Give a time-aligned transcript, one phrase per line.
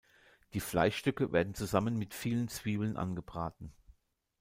[0.55, 3.71] Die Fleischstücke werden zusammen mit vielen Zwiebeln angebraten.